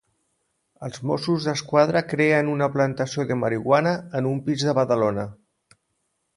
Els 0.87 1.03
Mossos 1.09 1.45
d'Esquadra 1.49 2.01
creen 2.15 2.49
una 2.55 2.71
plantació 2.77 3.27
de 3.33 3.39
marihuana 3.45 3.95
en 4.21 4.33
un 4.33 4.43
pis 4.51 4.67
de 4.71 4.77
Badalona. 4.83 5.31